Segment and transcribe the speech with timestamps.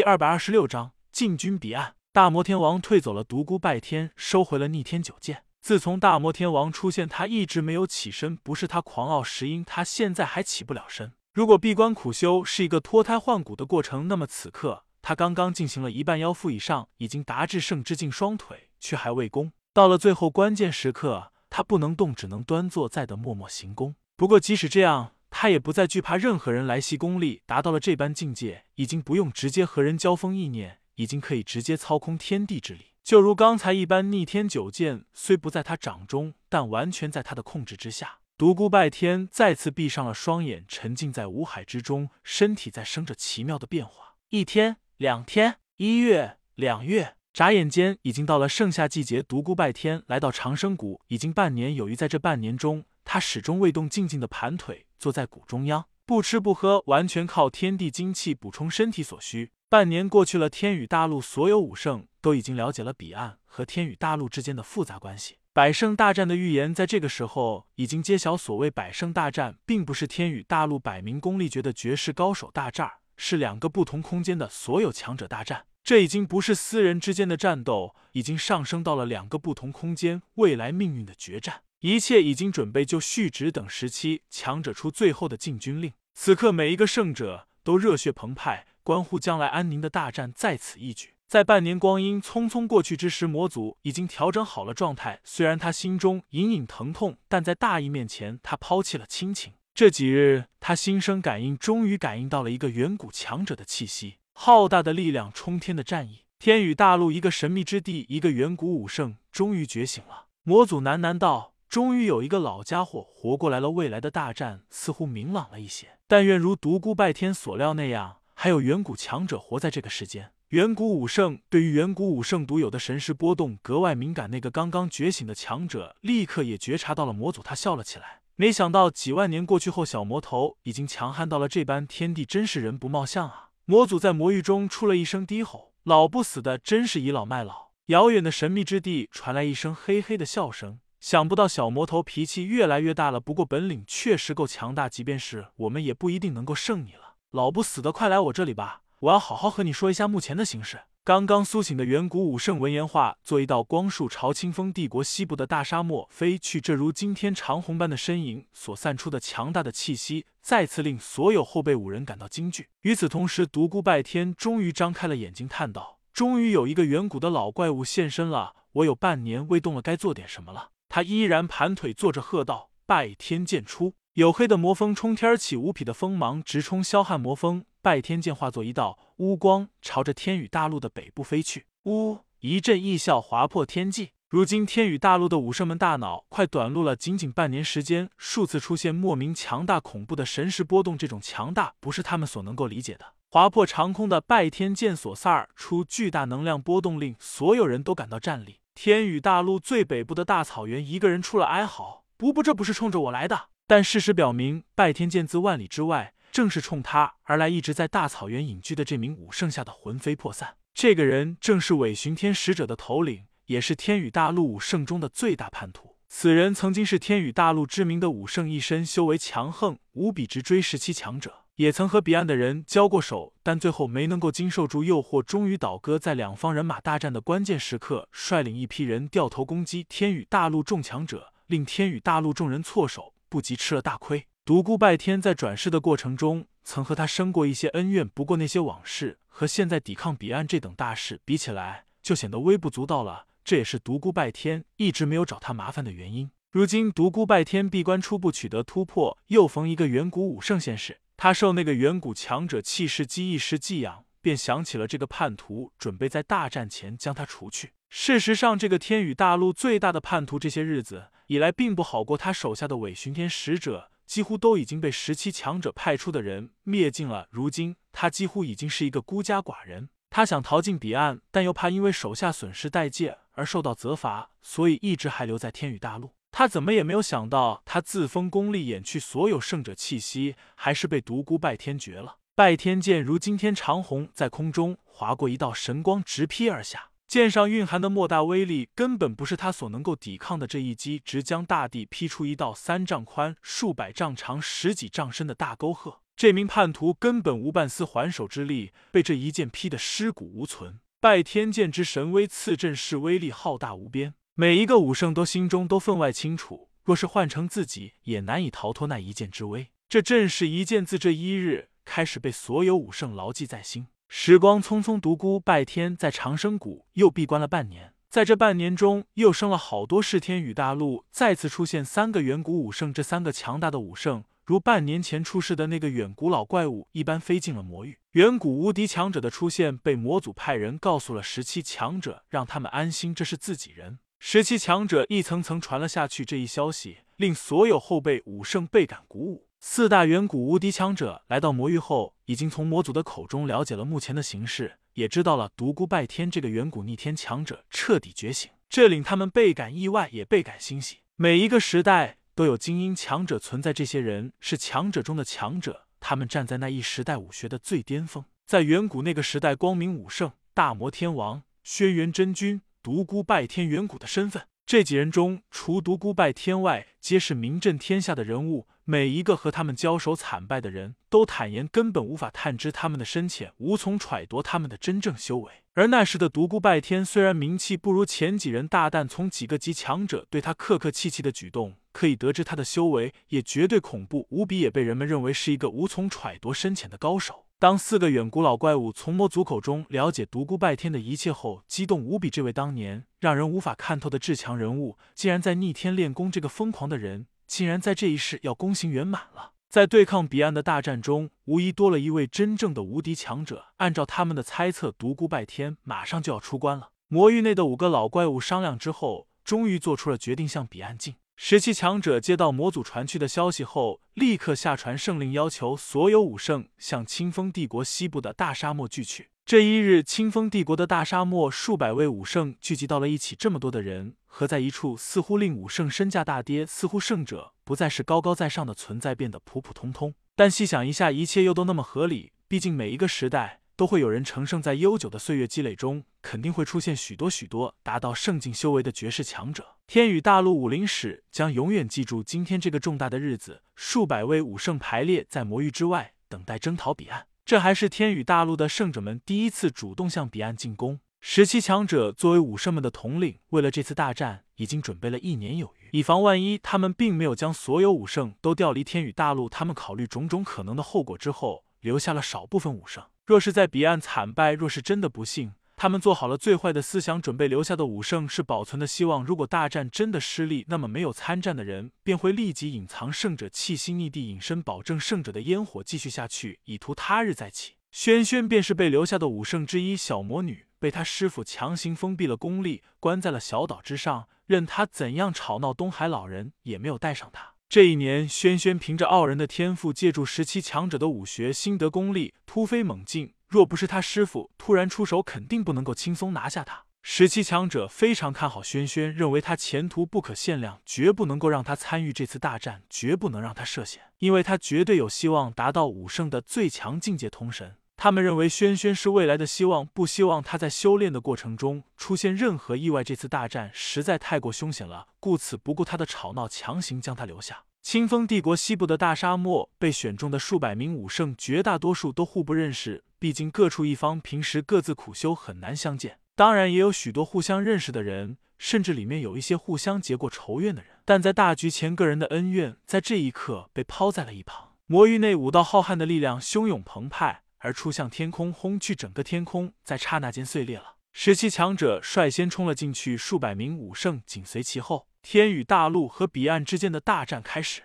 [0.00, 1.94] 第二百二十六章进军彼岸。
[2.10, 5.44] 大魔天王退走了独孤拜天，收回了逆天九剑。
[5.60, 11.12] 自从大魔天王出现，他一直没有起身，不是他狂傲，是因他现在还起不了身。
[11.34, 19.52] 如果闭关苦修是一个脱胎换骨的过程，那么此刻他刚刚进行了一半腰腹以上，已经达至圣之境，双腿却还未弓。
[19.74, 23.94] 到了最后关键时刻，他不能动，只能端坐在的默默行功。
[24.16, 25.12] 不过即使这样。
[25.30, 34.10] 他也不再惧怕任何人来袭，功力达到了这般境界，已经不用直接和人交锋，意念已经可以直接操控天地之力，就如刚才一般。
[34.10, 38.18] 逆天九剑虽不在他掌中，但完全在他的控制之下。
[38.36, 44.16] 独孤拜天再次闭上了双眼，沉浸在五海之中，身体在生着奇妙的变化。
[44.30, 49.22] 一天，两天，一月，两月，眨眼间已经到了盛夏季节。
[49.22, 54.86] 独孤拜天来到长生谷已经半年有余，在这半年中，他始终未动，静静的盘腿。
[54.96, 59.50] 坐在谷中央，不吃不喝，完全靠天地精气补充身体所需。
[59.68, 65.38] 半年过去了，天宇大陆所有武圣都已经了解了彼岸和天宇大陆之间的复杂关系。
[65.52, 68.36] 百圣大战的预言在这个时候已经揭晓。
[68.36, 75.66] 所谓百圣大战，并不是天宇大陆百名功力绝的绝世高手大战，是两个不同空间的所有强者大战。
[75.82, 81.62] 这已经不是私人之间的战斗，已经上升到了两个不同空间未来命运的决战。
[81.80, 85.92] 一切已经准备，就续职等时期，强者出最后的禁军令。
[86.12, 91.14] 此刻，每一个胜者都热血澎湃，关乎将来安宁的大战在此一举。
[91.26, 95.20] 在半年光阴匆匆过去之时，魔祖已经调整好了状态。
[95.24, 99.54] 虽然他心中隐隐疼痛，但在大义面前，他抛弃了亲情。
[99.72, 106.26] 这几日，他心生感应，终于感应到了一个远古强者的气息，浩大的力量，冲天的战意。
[106.38, 110.26] 天宇大陆一个神秘之地，一个远古武圣终于觉醒了。
[110.42, 111.49] 魔祖喃喃道。
[111.70, 115.86] 终于有一个老家伙活过来了，未来的大战似乎明朗了一些。
[116.08, 120.32] 但愿如独孤拜天所料那样，还有远古强者活在这个世间。
[120.48, 124.28] 远古武圣对于远古武圣独有的神识波动格外敏感。
[124.32, 128.22] 那个刚刚觉醒的强者立刻也觉察到了魔祖，他笑了起来。
[128.34, 133.50] 没想到几万年过去后，小魔头已经强悍到了这般天地，真是人不貌相啊！
[133.64, 140.80] 魔祖在魔域中出了一声低吼：“老不死的，真是倚老卖老。”遥远的神秘之地传来一声嘿嘿的笑声。
[141.00, 147.16] 想不到小魔头脾气越来越大了，不过本领确实够强大，即便是我们也不一定能够胜你了。
[147.30, 150.82] 老不死的，快来我这里吧，我要好好和你说一下目前的形势。
[151.02, 156.60] 刚刚苏醒的远古武圣闻言话，做一道光束朝清风帝国西部的大沙漠飞去。
[156.60, 162.68] 这如今天长虹般的身影所散出的强大的气息，再次令所有后辈武人感到惊惧。
[162.82, 177.64] 与此同时，独孤拜天终于张开了眼睛，叹道：“终于有一个远古的老怪物现身了，我有半年未动了，该做点什么了。”他依然盘腿坐着，喝道：“拜天剑出！”黝黑的魔风冲天起，无匹的锋芒直冲霄汉魔风。
[177.80, 181.66] 拜天剑化作一道乌光，朝着天宇大陆的北部飞去。
[181.84, 182.18] 呜！
[182.40, 184.10] 一阵异笑划破天际。
[184.28, 193.14] 如今天宇大陆的武圣们大脑快短路了，仅仅半年时间，数次出现莫名强大恐怖的神识波动，这种强大不是他们所能够理解的。
[193.30, 198.56] 划破长空的拜天剑所散而出巨大能量波动，令所有人都感到战栗。
[198.82, 207.50] 天宇大陆最北部的大草原，一个人出了哀嚎：“不不，这不是冲着我来的。”但事实表明，拜天剑自万里之外，正是冲他而来。
[207.50, 210.56] 一直在大草原隐居的这名武圣吓得魂飞魄散。
[210.72, 215.96] 这个人正是伪巡天使者的头领，也是天宇大陆武圣中的最大叛徒。
[216.08, 221.39] 此人曾经是天宇大陆知名的武圣，一身修为强横无比，直追十七强者。
[221.60, 225.98] 也曾和彼岸的人交过手，但最后没能够经受住诱惑，终于倒戈。
[225.98, 234.26] 在两方人马大战的关键时刻，率领一批人掉头攻击天宇大陆众强者，令天宇大陆众人措手不及，吃了大亏。
[234.46, 243.26] 独孤拜天在转世的过程中，曾和他生过一些恩怨，不过那些往事和现在抵抗彼岸这等大事比起来，就显得微不足道了。
[243.44, 246.30] 这也是独孤拜天一直没有找他麻烦的原因。
[246.50, 251.00] 如今独孤拜天闭关初步取得突破，又逢一个远古武圣现世。
[251.22, 257.74] 他受那个远古强者气势机一时寄养，便想起了这个叛徒，准备在大战前将他除去。
[257.90, 262.16] 事实上，这个天宇大陆最大的叛徒，这些日子以来并不好过。
[262.16, 267.28] 他手下的伪巡天使者几乎都已经被十七强者派出的人灭尽了。
[267.30, 269.90] 如今他几乎已经是一个孤家寡人。
[270.08, 276.14] 他想逃进彼岸，但又怕因为手下损失代界而受到责罚，所以一直还留在天宇大陆。
[276.40, 282.16] 他怎么也没有想到，他自封功力，掩去所有圣者气息，还是被独孤拜天绝了。
[282.34, 286.92] 拜天剑如惊天长虹，在空中划过一道神光，直劈而下。
[287.06, 290.46] 剑上蕴含的莫大威力，根本不是他所能够抵抗的。
[290.46, 296.00] 这一击直将大地劈出一道三丈宽、数百丈长、十几丈深的大沟壑。
[296.16, 300.80] 这名叛徒根本无半丝还手之力，被这一剑劈得尸骨无存。
[301.00, 309.68] 拜天剑之神威刺阵势威力浩大无边，每一个武圣都心中都分外清楚，若是换成自己，也难以逃脱那一剑之威。
[309.86, 313.88] 这正是一剑自这一日开始被所有武圣牢记在心。
[314.08, 317.92] 时光匆匆，独孤拜天在长生谷又闭关了半年。
[318.08, 322.94] 在这半年中，又生了好多世天宇大陆再次出现三个远古武圣。
[322.94, 327.98] 这三个强大的武圣，如半年前出世的那个远古老怪物一般，飞进了魔域。
[328.12, 333.98] 远古无敌强者的出现，被魔祖派人告诉了十七强者，让他们安心，这是自己人。
[334.22, 339.46] 十七强者一层层传了下去，这一消息令所有后辈武圣倍感鼓舞。
[339.60, 344.76] 四大远古无敌强者来到魔域后，已经从魔祖的口中了解了目前的形势。
[344.92, 350.98] 也知道了独孤拜天这个远古逆天强者彻底觉醒，这令他们倍感意外，也倍感欣喜。
[351.16, 358.22] 每一个时代都有精英强者存在，这些人是强者中的强者，他们站在那一时代武学的最巅峰。
[358.44, 364.44] 在远古那个时代，光明武圣、大魔天王、轩辕真君、独孤拜天，远古的身份。
[364.64, 368.68] 这几人中，除独孤拜天外，皆是名震天下的人物。
[368.84, 375.52] 每一个和他们交手惨败的人，都坦言根本无法探知他们的深浅，无从揣度他们的真正修为。
[375.74, 387.44] 而那时的独孤拜天，虽然名气不如前几人大，但从几个极强者对他客客气气的举动，可以得知他的修为也绝对恐怖无比，也被人们认为是一个无从揣度深浅的高手。
[387.60, 392.30] 当四个远古老怪物从魔族口中了解独孤拜天的一切后，激动无比。
[392.30, 396.32] 这位当年让人无法看透的至强人物，竟然在逆天练功。
[396.32, 399.52] 这个疯狂的人，竟然在这一世要功行圆满了。
[399.68, 403.66] 在对抗彼岸的大战中，无疑多了一位真正的无敌强者。
[403.76, 406.88] 按照他们的猜测，独孤拜天马上就要出关了。
[407.08, 411.16] 魔域内的五个老怪物商量之后，终于做出了决定，向彼岸进。
[411.42, 419.30] 十七强者接到魔祖传去的消息后，立刻下传圣令，要求所有武圣向清风帝国西部的大沙漠聚去。
[419.46, 423.34] 这一日，清风帝国的大沙漠，数百位武圣聚集到了一起。
[423.34, 430.14] 这么多的人合在一处，似乎令武圣身价大跌，似乎圣者不再是高高在上的存在，变得普普通通。
[430.36, 432.32] 但细想一下，一切又都那么合理。
[432.46, 433.56] 毕竟每一个时代。
[433.76, 439.78] 都会有人成圣，在悠久的岁月积累中，肯定会出现许多许多达到圣境修为的绝世强者。
[439.92, 443.64] 天宇大陆武林史将永远记住今天这个重大的日子。
[443.74, 447.26] 数百位武圣排列在魔域之外，等待征讨彼岸。
[447.44, 451.00] 这还是天宇大陆的圣者们第一次主动向彼岸进攻。
[451.20, 459.48] 十七强者作为武圣们的统领，为了这次大战，已经准备了一年有余，以防万一，他们并没有将所有武圣都调离天宇大陆。
[459.48, 463.02] 他们考虑种种可能的后果之后，留下了少部分武圣。
[463.26, 469.24] 若是在彼岸惨败，若是真的不幸，他们做好了最坏的思想准备，留下的武圣是保存的希望。
[469.24, 477.76] 如果大战真的失利，那么没有参战的人便会立即隐藏圣者气息，逆地隐身，保证圣者的烟火继续下去，以图他日再起。
[477.90, 487.54] 轩轩便是被留下的武圣之一，小魔女被他师傅强行封闭了功力，关在了小岛之上，任他怎样吵闹，东海老人也没有带上他。
[487.70, 493.32] 这一年，轩轩凭着傲人的天赋，借助十七强者的武学，心得功力，突飞猛进。
[493.50, 496.84] 若不是他师傅突然出手，肯定不能够轻松拿下他。
[497.02, 507.74] 十七强者非常看好轩轩，认为他前途不可限量，绝不能够让他参与这次大战，绝不能让他涉险，因为他绝对有希望达到武圣的最强境界通神。
[507.96, 513.02] 他们认为轩轩是未来的希望，不希望他在修炼的过程中出现任何意外。
[513.02, 517.64] 这次大战实在太过凶险了，故此不顾他的吵闹，强行将他留下。
[517.82, 526.18] 清风帝国西部的大沙漠被选中的数百名武圣，绝大多数都互不认识，毕竟各处一方，平时各自苦修，很难相见。
[526.34, 530.92] 当然，也有许多互相认识的人，甚至里面有一些互相结过仇怨的人。
[531.04, 534.70] 但在大局前，个人的恩怨在这一刻被抛在了一旁。
[534.86, 537.42] 魔域内武道浩瀚的力量汹涌澎湃。
[537.62, 540.96] 而出向天空，轰去整个天空，在刹那间碎裂了。
[541.12, 545.06] 十七强者率先冲了进去，数百名武圣紧随其后。
[545.20, 547.82] 天宇大陆和彼岸之间的大战开始。